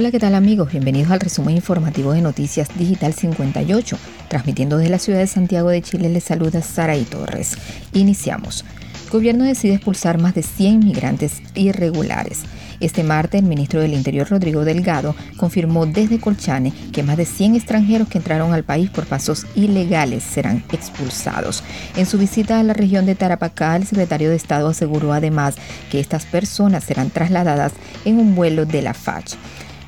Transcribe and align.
Hola, 0.00 0.12
¿qué 0.12 0.20
tal 0.20 0.36
amigos? 0.36 0.70
Bienvenidos 0.70 1.10
al 1.10 1.18
resumen 1.18 1.56
informativo 1.56 2.12
de 2.12 2.20
Noticias 2.20 2.68
Digital 2.78 3.14
58. 3.14 3.98
Transmitiendo 4.28 4.78
desde 4.78 4.92
la 4.92 5.00
ciudad 5.00 5.18
de 5.18 5.26
Santiago 5.26 5.70
de 5.70 5.82
Chile 5.82 6.08
les 6.08 6.22
saluda 6.22 6.62
Sara 6.62 6.96
y 6.96 7.02
Torres. 7.02 7.58
Iniciamos. 7.94 8.64
Gobierno 9.10 9.42
decide 9.42 9.74
expulsar 9.74 10.20
más 10.20 10.36
de 10.36 10.44
100 10.44 10.78
migrantes 10.84 11.42
irregulares. 11.56 12.42
Este 12.78 13.02
martes, 13.02 13.40
el 13.40 13.48
ministro 13.48 13.80
del 13.80 13.92
Interior, 13.92 14.30
Rodrigo 14.30 14.64
Delgado, 14.64 15.16
confirmó 15.36 15.84
desde 15.84 16.20
Colchane 16.20 16.72
que 16.92 17.02
más 17.02 17.16
de 17.16 17.24
100 17.24 17.56
extranjeros 17.56 18.06
que 18.06 18.18
entraron 18.18 18.52
al 18.52 18.62
país 18.62 18.90
por 18.90 19.04
pasos 19.04 19.46
ilegales 19.56 20.22
serán 20.22 20.62
expulsados. 20.70 21.64
En 21.96 22.06
su 22.06 22.18
visita 22.18 22.60
a 22.60 22.62
la 22.62 22.72
región 22.72 23.04
de 23.04 23.16
Tarapacá, 23.16 23.74
el 23.74 23.84
secretario 23.84 24.30
de 24.30 24.36
Estado 24.36 24.68
aseguró 24.68 25.12
además 25.12 25.56
que 25.90 25.98
estas 25.98 26.24
personas 26.24 26.84
serán 26.84 27.10
trasladadas 27.10 27.72
en 28.04 28.20
un 28.20 28.36
vuelo 28.36 28.64
de 28.64 28.82
la 28.82 28.94
FACH. 28.94 29.34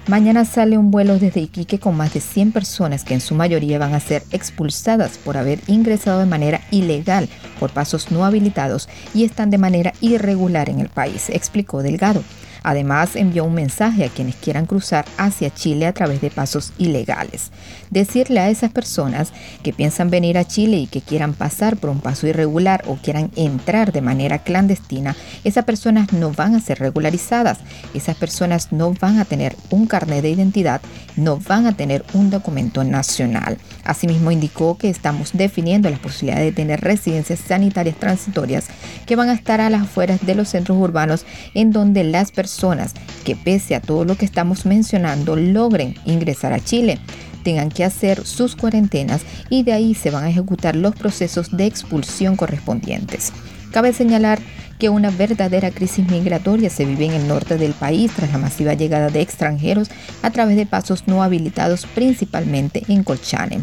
Mañana 0.06 0.45
sale 0.45 0.78
un 0.78 0.90
vuelo 0.90 1.18
desde 1.18 1.40
Iquique 1.40 1.78
con 1.78 1.96
más 1.96 2.14
de 2.14 2.20
100 2.20 2.52
personas 2.52 3.04
que 3.04 3.14
en 3.14 3.20
su 3.20 3.34
mayoría 3.34 3.78
van 3.78 3.95
a 3.95 4.00
ser 4.00 4.24
expulsadas 4.32 5.18
por 5.18 5.36
haber 5.36 5.60
ingresado 5.66 6.20
de 6.20 6.26
manera 6.26 6.62
ilegal 6.70 7.28
por 7.60 7.70
pasos 7.70 8.10
no 8.10 8.24
habilitados 8.24 8.88
y 9.14 9.24
están 9.24 9.50
de 9.50 9.59
manera 9.59 9.92
irregular 10.00 10.70
en 10.70 10.80
el 10.80 10.88
país, 10.88 11.28
explicó 11.28 11.82
Delgado. 11.82 12.24
Además, 12.62 13.16
envió 13.16 13.45
un 13.45 13.55
mensaje 13.55 14.05
a 14.05 14.09
quienes 14.09 14.37
quieran 14.37 14.66
cruzar 14.66 15.04
hacia 15.16 15.52
Chile 15.52 15.87
a 15.87 15.93
través 15.93 16.21
de 16.21 16.30
pasos 16.30 16.73
ilegales. 16.79 17.51
Decirle 17.90 18.40
a 18.40 18.51
esas 18.51 18.71
personas 18.71 19.32
que 19.62 19.73
piensan 19.73 20.10
venir 20.10 20.37
a 20.37 20.45
Chile 20.45 20.76
y 20.76 20.87
que 20.87 21.01
quieran 21.01 21.32
pasar 21.32 21.76
por 21.76 21.90
un 21.90 22.01
paso 22.01 22.26
irregular 22.26 22.84
o 22.87 22.96
quieran 22.96 23.30
entrar 23.37 23.93
de 23.93 24.02
manera 24.02 24.40
clandestina, 24.40 25.16
esas 25.45 25.65
personas 25.65 26.12
no 26.12 26.32
van 26.32 26.54
a 26.54 26.60
ser 26.60 26.79
regularizadas, 26.79 27.59
esas 27.95 28.16
personas 28.16 28.73
no 28.73 28.93
van 28.93 29.18
a 29.18 29.24
tener 29.24 29.56
un 29.71 29.87
carnet 29.87 30.23
de 30.23 30.30
identidad, 30.30 30.80
no 31.16 31.38
van 31.38 31.66
a 31.66 31.77
tener 31.77 32.04
un 32.12 32.30
documento 32.30 32.84
nacional. 32.84 33.59
Asimismo, 33.84 34.30
indicó 34.30 34.77
que 34.77 34.90
estamos 34.90 35.30
definiendo 35.32 35.88
la 35.90 35.99
posibilidad 35.99 36.40
de 36.40 36.52
tener 36.52 36.80
residencias 36.80 37.40
sanitarias 37.40 37.96
transitorias 37.96 38.66
que 39.06 39.16
van 39.16 39.30
a 39.30 39.34
estar 39.34 39.60
a 39.60 39.71
las 39.71 39.82
afueras 39.82 40.24
de 40.24 40.34
los 40.34 40.49
centros 40.49 40.79
urbanos 40.79 41.24
en 41.54 41.73
donde 41.73 42.04
las 42.04 42.30
personas 42.30 42.49
personas 42.51 42.95
que 43.24 43.37
pese 43.37 43.76
a 43.76 43.80
todo 43.80 44.04
lo 44.04 44.16
que 44.16 44.24
estamos 44.24 44.66
mencionando 44.66 45.37
logren 45.37 45.95
ingresar 46.04 46.52
a 46.52 46.59
Chile 46.59 46.98
tengan 47.45 47.70
que 47.70 47.84
hacer 47.84 48.26
sus 48.26 48.56
cuarentenas 48.56 49.23
y 49.48 49.62
de 49.62 49.73
ahí 49.73 49.95
se 49.95 50.10
van 50.10 50.24
a 50.24 50.30
ejecutar 50.30 50.74
los 50.74 50.95
procesos 50.96 51.56
de 51.56 51.65
expulsión 51.65 52.37
correspondientes. 52.37 53.32
Cabe 53.73 53.93
señalar 53.93 54.40
que 54.78 54.88
una 54.88 55.10
verdadera 55.10 55.71
crisis 55.71 56.06
migratoria 56.10 56.71
se 56.71 56.84
vive 56.84 57.06
en 57.06 57.12
el 57.12 57.28
norte 57.28 57.56
del 57.56 57.73
país 57.73 58.12
tras 58.15 58.32
la 58.32 58.38
masiva 58.38 58.74
llegada 58.74 59.10
de 59.10 59.21
extranjeros 59.21 59.88
a 60.23 60.30
través 60.30 60.56
de 60.56 60.66
pasos 60.66 61.04
no 61.06 61.23
habilitados 61.23 61.87
principalmente 61.87 62.82
en 62.88 63.04
Colchane. 63.04 63.62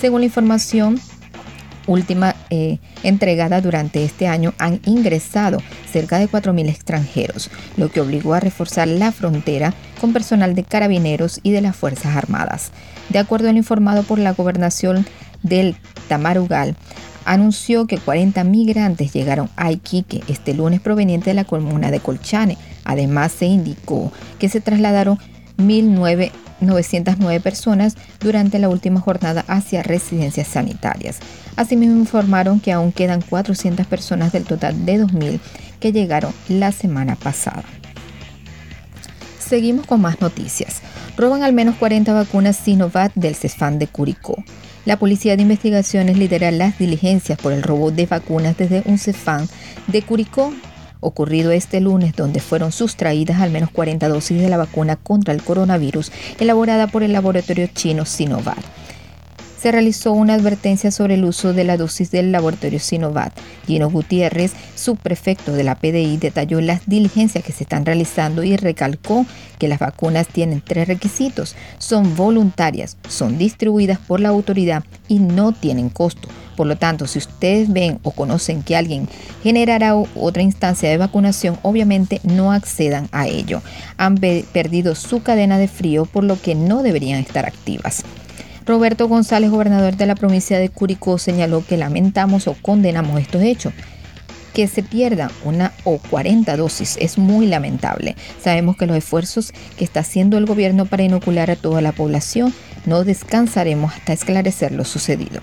Según 0.00 0.20
la 0.20 0.26
información 0.26 1.00
última 1.88 2.36
eh, 2.50 2.78
entregada 3.02 3.60
durante 3.60 4.04
este 4.04 4.28
año 4.28 4.54
han 4.58 4.80
ingresado 4.84 5.58
cerca 5.90 6.18
de 6.18 6.28
4.000 6.28 6.68
extranjeros, 6.68 7.50
lo 7.76 7.90
que 7.90 8.00
obligó 8.00 8.34
a 8.34 8.40
reforzar 8.40 8.86
la 8.86 9.10
frontera 9.10 9.74
con 10.00 10.12
personal 10.12 10.54
de 10.54 10.62
carabineros 10.62 11.40
y 11.42 11.50
de 11.50 11.62
las 11.62 11.74
Fuerzas 11.74 12.16
Armadas. 12.16 12.70
De 13.08 13.18
acuerdo 13.18 13.48
a 13.48 13.52
lo 13.52 13.58
informado 13.58 14.04
por 14.04 14.18
la 14.18 14.32
gobernación 14.32 15.06
del 15.42 15.76
Tamarugal, 16.08 16.76
anunció 17.24 17.86
que 17.86 17.98
40 17.98 18.42
migrantes 18.44 19.12
llegaron 19.12 19.50
a 19.56 19.70
Iquique 19.70 20.22
este 20.28 20.54
lunes 20.54 20.80
provenientes 20.80 21.26
de 21.26 21.34
la 21.34 21.44
comuna 21.44 21.90
de 21.90 22.00
Colchane. 22.00 22.56
Además, 22.84 23.32
se 23.32 23.46
indicó 23.46 24.12
que 24.38 24.48
se 24.48 24.60
trasladaron 24.60 25.18
1.009 25.58 26.30
909 26.60 27.40
personas 27.40 27.96
durante 28.20 28.58
la 28.58 28.68
última 28.68 29.00
jornada 29.00 29.44
hacia 29.48 29.82
residencias 29.82 30.48
sanitarias. 30.48 31.18
Asimismo 31.56 31.96
informaron 31.96 32.60
que 32.60 32.72
aún 32.72 32.92
quedan 32.92 33.22
400 33.22 33.86
personas 33.86 34.32
del 34.32 34.44
total 34.44 34.84
de 34.84 35.04
2.000 35.04 35.40
que 35.80 35.92
llegaron 35.92 36.32
la 36.48 36.72
semana 36.72 37.16
pasada. 37.16 37.64
Seguimos 39.38 39.86
con 39.86 40.00
más 40.00 40.20
noticias. 40.20 40.82
Roban 41.16 41.42
al 41.42 41.52
menos 41.52 41.76
40 41.76 42.12
vacunas 42.12 42.56
Sinovac 42.56 43.12
del 43.14 43.34
CESFAN 43.34 43.78
de 43.78 43.86
Curicó. 43.86 44.36
La 44.84 44.98
Policía 44.98 45.36
de 45.36 45.42
Investigaciones 45.42 46.16
lidera 46.16 46.50
las 46.50 46.78
diligencias 46.78 47.38
por 47.38 47.52
el 47.52 47.62
robo 47.62 47.90
de 47.90 48.06
vacunas 48.06 48.56
desde 48.56 48.82
un 48.84 48.98
CESFAN 48.98 49.48
de 49.86 50.02
Curicó 50.02 50.52
ocurrido 51.00 51.52
este 51.52 51.80
lunes 51.80 52.14
donde 52.14 52.40
fueron 52.40 52.72
sustraídas 52.72 53.40
al 53.40 53.50
menos 53.50 53.70
40 53.70 54.08
dosis 54.08 54.40
de 54.40 54.48
la 54.48 54.56
vacuna 54.56 54.96
contra 54.96 55.34
el 55.34 55.42
coronavirus 55.42 56.12
elaborada 56.38 56.86
por 56.86 57.02
el 57.02 57.12
laboratorio 57.12 57.68
chino 57.74 58.04
Sinovac 58.04 58.58
se 59.60 59.72
realizó 59.72 60.12
una 60.12 60.34
advertencia 60.34 60.90
sobre 60.90 61.14
el 61.14 61.24
uso 61.24 61.52
de 61.52 61.64
la 61.64 61.76
dosis 61.76 62.10
del 62.10 62.30
laboratorio 62.30 62.78
Sinovac. 62.78 63.32
Gino 63.66 63.90
Gutiérrez, 63.90 64.52
subprefecto 64.76 65.52
de 65.52 65.64
la 65.64 65.74
PDI, 65.74 66.16
detalló 66.16 66.60
las 66.60 66.86
diligencias 66.86 67.42
que 67.42 67.52
se 67.52 67.64
están 67.64 67.84
realizando 67.84 68.44
y 68.44 68.56
recalcó 68.56 69.26
que 69.58 69.68
las 69.68 69.80
vacunas 69.80 70.28
tienen 70.28 70.62
tres 70.64 70.86
requisitos. 70.86 71.56
Son 71.78 72.14
voluntarias, 72.14 72.96
son 73.08 73.36
distribuidas 73.36 73.98
por 73.98 74.20
la 74.20 74.28
autoridad 74.28 74.84
y 75.08 75.18
no 75.18 75.52
tienen 75.52 75.88
costo. 75.88 76.28
Por 76.58 76.66
lo 76.66 76.74
tanto, 76.74 77.06
si 77.06 77.20
ustedes 77.20 77.72
ven 77.72 78.00
o 78.02 78.10
conocen 78.10 78.64
que 78.64 78.74
alguien 78.74 79.08
generará 79.44 79.94
otra 79.94 80.42
instancia 80.42 80.90
de 80.90 80.96
vacunación, 80.96 81.56
obviamente 81.62 82.20
no 82.24 82.50
accedan 82.50 83.08
a 83.12 83.28
ello. 83.28 83.62
Han 83.96 84.16
perdido 84.16 84.96
su 84.96 85.22
cadena 85.22 85.56
de 85.56 85.68
frío, 85.68 86.04
por 86.04 86.24
lo 86.24 86.42
que 86.42 86.56
no 86.56 86.82
deberían 86.82 87.20
estar 87.20 87.46
activas. 87.46 88.02
Roberto 88.66 89.06
González, 89.06 89.52
gobernador 89.52 89.96
de 89.96 90.06
la 90.06 90.16
provincia 90.16 90.58
de 90.58 90.68
Curicó, 90.68 91.16
señaló 91.18 91.64
que 91.64 91.76
lamentamos 91.76 92.48
o 92.48 92.56
condenamos 92.60 93.20
estos 93.20 93.42
hechos. 93.42 93.72
Que 94.52 94.66
se 94.66 94.82
pierda 94.82 95.30
una 95.44 95.72
o 95.84 95.98
40 96.10 96.56
dosis 96.56 96.96
es 97.00 97.18
muy 97.18 97.46
lamentable. 97.46 98.16
Sabemos 98.42 98.76
que 98.76 98.86
los 98.86 98.96
esfuerzos 98.96 99.52
que 99.76 99.84
está 99.84 100.00
haciendo 100.00 100.36
el 100.38 100.46
gobierno 100.46 100.86
para 100.86 101.04
inocular 101.04 101.52
a 101.52 101.56
toda 101.56 101.82
la 101.82 101.92
población 101.92 102.52
no 102.84 103.04
descansaremos 103.04 103.94
hasta 103.94 104.12
esclarecer 104.12 104.72
lo 104.72 104.84
sucedido. 104.84 105.40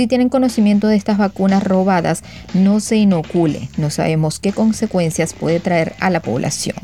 Si 0.00 0.06
tienen 0.06 0.30
conocimiento 0.30 0.88
de 0.88 0.96
estas 0.96 1.18
vacunas 1.18 1.62
robadas, 1.62 2.22
no 2.54 2.80
se 2.80 2.96
inocule. 2.96 3.68
No 3.76 3.90
sabemos 3.90 4.40
qué 4.40 4.50
consecuencias 4.50 5.34
puede 5.34 5.60
traer 5.60 5.94
a 6.00 6.08
la 6.08 6.20
población. 6.20 6.76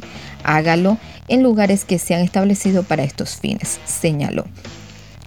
Hágalo 0.44 0.98
en 1.26 1.42
lugares 1.42 1.86
que 1.86 1.98
se 1.98 2.14
han 2.14 2.20
establecido 2.20 2.82
para 2.82 3.04
estos 3.04 3.36
fines, 3.36 3.80
señaló. 3.86 4.44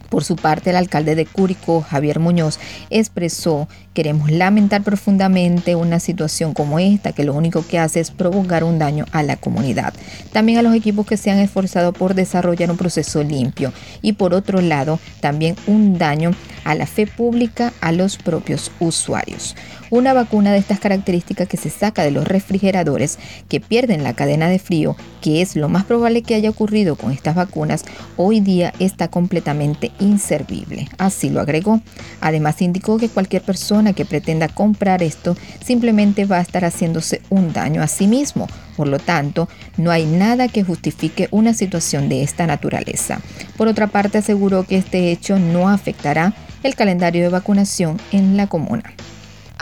Por 0.09 0.23
su 0.23 0.35
parte, 0.35 0.71
el 0.71 0.75
alcalde 0.75 1.15
de 1.15 1.25
Curicó, 1.25 1.81
Javier 1.81 2.19
Muñoz, 2.19 2.59
expresó, 2.89 3.67
queremos 3.93 4.31
lamentar 4.31 4.81
profundamente 4.83 5.75
una 5.75 5.99
situación 5.99 6.53
como 6.53 6.79
esta, 6.79 7.11
que 7.11 7.23
lo 7.23 7.33
único 7.33 7.65
que 7.65 7.79
hace 7.79 7.99
es 7.99 8.11
provocar 8.11 8.63
un 8.63 8.79
daño 8.79 9.05
a 9.11 9.23
la 9.23 9.37
comunidad. 9.37 9.93
También 10.31 10.57
a 10.57 10.61
los 10.61 10.73
equipos 10.73 11.05
que 11.05 11.17
se 11.17 11.31
han 11.31 11.39
esforzado 11.39 11.93
por 11.93 12.15
desarrollar 12.15 12.71
un 12.71 12.77
proceso 12.77 13.23
limpio 13.23 13.71
y 14.01 14.13
por 14.13 14.33
otro 14.33 14.61
lado, 14.61 14.99
también 15.21 15.55
un 15.67 15.97
daño 15.97 16.31
a 16.63 16.75
la 16.75 16.87
fe 16.87 17.07
pública 17.07 17.73
a 17.81 17.91
los 17.91 18.17
propios 18.17 18.71
usuarios. 18.79 19.55
Una 19.91 20.13
vacuna 20.13 20.51
de 20.51 20.59
estas 20.59 20.79
características 20.79 21.47
que 21.47 21.57
se 21.57 21.71
saca 21.71 22.03
de 22.03 22.11
los 22.11 22.27
refrigeradores, 22.27 23.17
que 23.47 23.59
pierden 23.59 24.03
la 24.03 24.13
cadena 24.13 24.47
de 24.47 24.59
frío, 24.59 24.95
que 25.19 25.41
es 25.41 25.55
lo 25.55 25.67
más 25.67 25.83
probable 25.83 26.21
que 26.21 26.35
haya 26.35 26.51
ocurrido 26.51 26.95
con 26.95 27.11
estas 27.11 27.33
vacunas, 27.33 27.85
hoy 28.15 28.39
día 28.39 28.71
está 28.77 29.07
completamente 29.07 29.91
inservible. 29.99 30.87
Así 30.99 31.31
lo 31.31 31.41
agregó. 31.41 31.81
Además 32.21 32.61
indicó 32.61 32.97
que 32.97 33.09
cualquier 33.09 33.41
persona 33.41 33.93
que 33.93 34.05
pretenda 34.05 34.47
comprar 34.47 35.01
esto 35.01 35.35
simplemente 35.63 36.25
va 36.25 36.37
a 36.37 36.41
estar 36.41 36.65
haciéndose 36.65 37.23
un 37.29 37.51
daño 37.51 37.81
a 37.81 37.87
sí 37.87 38.05
mismo. 38.05 38.47
Por 38.77 38.87
lo 38.87 38.99
tanto, 38.99 39.49
no 39.77 39.89
hay 39.89 40.05
nada 40.05 40.49
que 40.49 40.63
justifique 40.63 41.29
una 41.31 41.55
situación 41.55 42.09
de 42.09 42.21
esta 42.21 42.45
naturaleza. 42.45 43.21
Por 43.57 43.67
otra 43.67 43.87
parte, 43.87 44.19
aseguró 44.19 44.65
que 44.65 44.77
este 44.77 45.11
hecho 45.11 45.39
no 45.39 45.67
afectará 45.67 46.33
el 46.61 46.75
calendario 46.75 47.23
de 47.23 47.29
vacunación 47.29 47.97
en 48.11 48.37
la 48.37 48.47
comuna. 48.47 48.83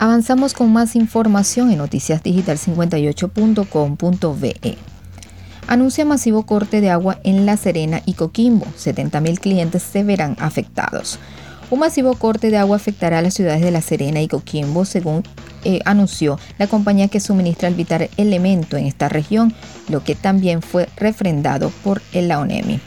Avanzamos 0.00 0.54
con 0.54 0.72
más 0.72 0.94
información 0.94 1.72
en 1.72 1.80
noticiasdigital58.com.be. 1.80 4.78
Anuncia 5.66 6.04
masivo 6.04 6.46
corte 6.46 6.80
de 6.80 6.90
agua 6.90 7.18
en 7.24 7.46
La 7.46 7.56
Serena 7.56 8.00
y 8.06 8.12
Coquimbo. 8.12 8.64
70.000 8.78 9.40
clientes 9.40 9.82
se 9.82 10.04
verán 10.04 10.36
afectados. 10.38 11.18
Un 11.70 11.80
masivo 11.80 12.14
corte 12.14 12.50
de 12.50 12.58
agua 12.58 12.76
afectará 12.76 13.18
a 13.18 13.22
las 13.22 13.34
ciudades 13.34 13.60
de 13.60 13.72
La 13.72 13.80
Serena 13.80 14.22
y 14.22 14.28
Coquimbo 14.28 14.84
según 14.84 15.24
eh, 15.64 15.80
anunció 15.84 16.38
la 16.58 16.68
compañía 16.68 17.08
que 17.08 17.18
suministra 17.18 17.66
el 17.66 17.74
vital 17.74 18.08
elemento 18.16 18.76
en 18.76 18.86
esta 18.86 19.08
región, 19.08 19.52
lo 19.88 20.04
que 20.04 20.14
también 20.14 20.62
fue 20.62 20.88
refrendado 20.96 21.72
por 21.82 22.02
la 22.12 22.38
ONEMI. 22.38 22.78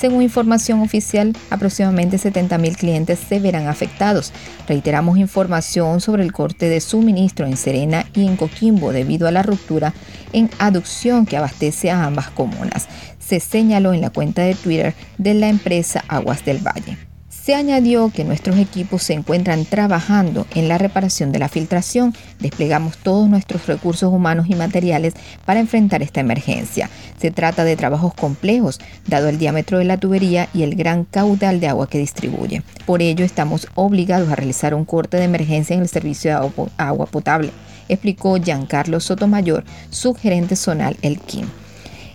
Según 0.00 0.22
información 0.22 0.80
oficial, 0.80 1.36
aproximadamente 1.50 2.16
70.000 2.16 2.74
clientes 2.74 3.18
se 3.18 3.38
verán 3.38 3.66
afectados. 3.66 4.32
Reiteramos 4.66 5.18
información 5.18 6.00
sobre 6.00 6.22
el 6.22 6.32
corte 6.32 6.70
de 6.70 6.80
suministro 6.80 7.44
en 7.44 7.58
Serena 7.58 8.06
y 8.14 8.26
en 8.26 8.36
Coquimbo 8.36 8.94
debido 8.94 9.28
a 9.28 9.30
la 9.30 9.42
ruptura 9.42 9.92
en 10.32 10.48
aducción 10.58 11.26
que 11.26 11.36
abastece 11.36 11.90
a 11.90 12.06
ambas 12.06 12.30
comunas. 12.30 12.88
Se 13.18 13.40
señaló 13.40 13.92
en 13.92 14.00
la 14.00 14.08
cuenta 14.08 14.40
de 14.40 14.54
Twitter 14.54 14.94
de 15.18 15.34
la 15.34 15.50
empresa 15.50 16.02
Aguas 16.08 16.46
del 16.46 16.66
Valle. 16.66 17.09
Se 17.50 17.56
añadió 17.56 18.12
que 18.14 18.22
nuestros 18.22 18.58
equipos 18.58 19.02
se 19.02 19.12
encuentran 19.12 19.64
trabajando 19.64 20.46
en 20.54 20.68
la 20.68 20.78
reparación 20.78 21.32
de 21.32 21.40
la 21.40 21.48
filtración. 21.48 22.14
Desplegamos 22.38 22.96
todos 22.98 23.28
nuestros 23.28 23.66
recursos 23.66 24.12
humanos 24.12 24.46
y 24.48 24.54
materiales 24.54 25.14
para 25.44 25.58
enfrentar 25.58 26.00
esta 26.00 26.20
emergencia. 26.20 26.88
Se 27.18 27.32
trata 27.32 27.64
de 27.64 27.74
trabajos 27.74 28.14
complejos, 28.14 28.78
dado 29.08 29.28
el 29.28 29.38
diámetro 29.38 29.78
de 29.78 29.84
la 29.84 29.96
tubería 29.96 30.48
y 30.54 30.62
el 30.62 30.76
gran 30.76 31.04
caudal 31.04 31.58
de 31.58 31.66
agua 31.66 31.88
que 31.88 31.98
distribuye. 31.98 32.62
Por 32.86 33.02
ello, 33.02 33.24
estamos 33.24 33.66
obligados 33.74 34.28
a 34.28 34.36
realizar 34.36 34.72
un 34.72 34.84
corte 34.84 35.16
de 35.16 35.24
emergencia 35.24 35.74
en 35.74 35.82
el 35.82 35.88
servicio 35.88 36.30
de 36.30 36.70
agua 36.76 37.06
potable, 37.06 37.50
explicó 37.88 38.36
Giancarlo 38.36 39.00
Sotomayor, 39.00 39.64
subgerente 39.90 40.54
zonal 40.54 40.96
El 41.02 41.18
Kim. 41.18 41.48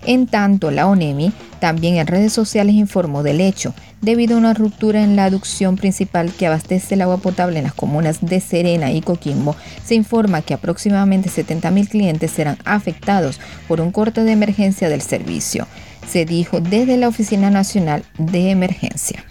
En 0.06 0.28
tanto, 0.28 0.72
la 0.72 0.88
ONEMI 0.88 1.34
también 1.60 1.96
en 1.98 2.06
redes 2.06 2.32
sociales 2.32 2.76
informó 2.76 3.24
del 3.24 3.42
hecho, 3.42 3.74
debido 4.06 4.36
a 4.36 4.38
una 4.38 4.54
ruptura 4.54 5.04
en 5.04 5.16
la 5.16 5.25
aducción 5.25 5.75
principal 5.75 6.31
que 6.31 6.46
abastece 6.46 6.94
el 6.94 7.02
agua 7.02 7.18
potable 7.18 7.57
en 7.57 7.63
las 7.63 7.74
comunas 7.74 8.19
de 8.22 8.40
Serena 8.40 8.92
y 8.92 9.02
Coquimbo, 9.02 9.56
se 9.84 9.96
informa 9.96 10.44
que 10.44 10.54
aproximadamente 10.54 11.30
70.000 11.30 11.90
clientes 11.90 12.31
serán 12.31 12.57
afectados 12.66 13.42
por 13.68 13.81
un 13.81 13.92
corte 13.92 14.24
de 14.24 14.31
emergencia 14.31 14.90
del 14.90 15.02
servicio, 15.02 15.68
se 16.07 16.25
dijo 16.25 16.62
desde 16.62 16.98
la 16.98 17.07
Oficina 17.07 17.50
Nacional 17.50 18.04
de 18.19 18.52
Emergencia. 18.52 19.25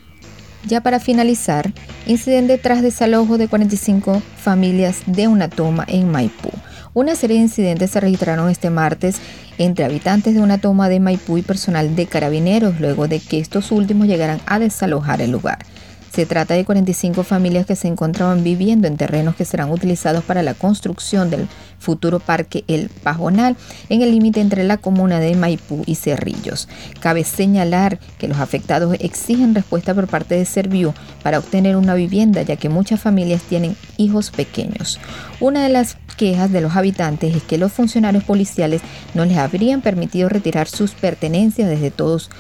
Ya 0.67 0.81
para 0.81 0.99
finalizar, 0.99 1.73
incidente 2.07 2.59
tras 2.59 2.83
desalojo 2.83 3.39
de 3.39 3.49
45 3.49 4.23
familias 4.37 5.03
de 5.07 5.29
una 5.29 5.49
toma 5.49 5.85
en 5.87 6.11
Maipú. 6.11 6.51
Una 6.95 7.17
serie 7.17 7.39
de 7.39 7.43
incidentes 7.43 7.91
se 7.91 7.99
registraron 7.99 8.49
este 8.49 8.71
martes 8.71 9.17
entre 9.59 9.85
habitantes 9.85 10.33
de 10.33 10.41
una 10.41 10.59
toma 10.59 10.89
de 10.89 11.01
Maipú 11.01 11.37
y 11.37 11.43
personal 11.43 11.97
de 11.97 12.07
carabineros 12.07 12.79
luego 12.79 13.09
de 13.09 13.19
que 13.19 13.41
estos 13.41 13.73
últimos 13.73 14.07
llegaran 14.07 14.41
a 14.47 14.61
desalojar 14.61 15.21
el 15.21 15.33
lugar. 15.33 15.59
Se 16.15 16.27
trata 16.27 16.55
de 16.55 16.65
45 16.65 17.25
familias 17.25 17.67
que 17.67 17.75
se 17.75 17.89
encontraban 17.89 18.45
viviendo 18.45 18.87
en 18.87 18.97
terrenos 18.97 19.35
que 19.35 19.45
serán 19.45 19.73
utilizados 19.73 20.23
para 20.23 20.45
la 20.45 20.55
construcción 20.55 21.29
del 21.29 21.49
futuro 21.81 22.21
parque 22.21 22.63
El 22.69 22.89
Pajonal 22.89 23.57
en 23.89 24.01
el 24.01 24.13
límite 24.13 24.41
entre 24.41 24.63
la 24.63 24.77
comuna 24.77 25.19
de 25.19 25.35
Maipú 25.35 25.83
y 25.87 25.97
Cerrillos. 25.97 26.69
Cabe 27.01 27.25
señalar 27.25 27.99
que 28.17 28.29
los 28.29 28.39
afectados 28.39 28.95
exigen 29.01 29.57
respuesta 29.57 29.93
por 29.93 30.07
parte 30.07 30.37
de 30.37 30.45
Serviu 30.45 30.95
para 31.25 31.41
obtener 31.41 31.75
una 31.75 31.97
vivienda 31.97 32.43
ya 32.43 32.55
que 32.55 32.69
muchas 32.69 33.01
familias 33.01 33.43
tienen 33.43 33.75
hijos 33.97 34.31
pequeños. 34.31 35.01
Una 35.41 35.65
de 35.65 35.71
las 35.71 35.97
quejas 36.17 36.53
de 36.53 36.61
los 36.61 36.77
habitantes 36.77 37.35
es 37.35 37.43
que 37.43 37.59
los 37.59 37.73
funcionarios 37.73 38.23
policiales 38.23 38.83
no 39.15 39.25
les 39.25 39.37
habrían 39.37 39.81
permitido 39.81 40.29
retirar 40.29 40.69
sus 40.69 40.93
pertenencias 40.93 41.69
desde 41.69 41.91
todos 41.91 42.31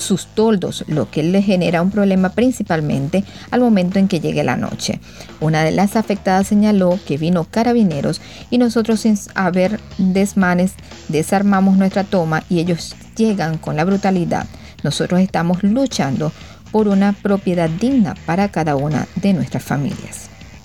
sus 0.00 0.26
toldos, 0.26 0.84
lo 0.88 1.10
que 1.10 1.22
le 1.22 1.42
genera 1.42 1.82
un 1.82 1.90
problema 1.90 2.30
principalmente 2.30 3.24
al 3.50 3.60
momento 3.60 3.98
en 3.98 4.08
que 4.08 4.20
llegue 4.20 4.44
la 4.44 4.56
noche. 4.56 5.00
Una 5.40 5.62
de 5.62 5.70
las 5.70 5.96
afectadas 5.96 6.46
señaló 6.46 6.98
que 7.06 7.18
vino 7.18 7.44
carabineros 7.44 8.20
y 8.50 8.58
nosotros 8.58 9.00
sin 9.00 9.18
haber 9.34 9.80
desmanes 9.98 10.72
desarmamos 11.08 11.76
nuestra 11.76 12.04
toma 12.04 12.42
y 12.48 12.60
ellos 12.60 12.94
llegan 13.16 13.58
con 13.58 13.76
la 13.76 13.84
brutalidad. 13.84 14.46
Nosotros 14.82 15.20
estamos 15.20 15.62
luchando 15.62 16.32
por 16.70 16.88
una 16.88 17.12
propiedad 17.12 17.68
digna 17.68 18.14
para 18.26 18.48
cada 18.48 18.76
una 18.76 19.06
de 19.16 19.32
nuestras 19.32 19.62
familias. 19.62 20.19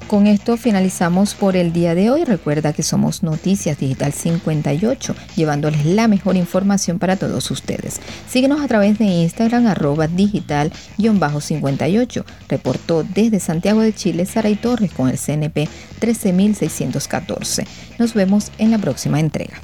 Con 0.08 0.28
esto 0.28 0.56
finalizamos 0.56 1.34
por 1.34 1.56
el 1.56 1.74
día 1.74 1.96
de 1.96 2.12
hoy. 2.12 2.26
Recuerda 2.26 2.74
que 2.74 2.84
somos 2.84 3.24
Noticias 3.24 3.80
Digital 3.80 4.14
58, 4.14 5.16
llevándoles 5.36 5.84
la 5.84 6.08
mejor 6.08 6.36
información 6.36 7.00
para 7.00 7.16
todos 7.16 7.50
ustedes. 7.50 8.00
Síguenos 8.30 8.62
a 8.62 8.68
través 8.68 9.00
de 9.00 9.06
Instagram 9.06 9.66
arroba 9.66 10.08
digital-58. 10.08 12.24
Reportó 12.48 13.04
desde 13.04 13.40
Santiago 13.40 13.82
de 13.82 13.96
Chile 13.96 14.28
Saray 14.28 14.58
Torres 14.58 14.92
con 14.92 15.10
el 15.10 15.18
CNP 15.18 15.68
13614. 16.00 17.66
Nos 17.98 18.14
vemos 18.14 18.52
en 18.60 18.70
la 18.70 18.78
próxima 18.78 19.20
entrega. 19.20 19.60